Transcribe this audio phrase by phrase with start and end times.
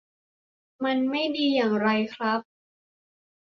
[0.83, 2.41] มันไม่ดีอย่างไรครับ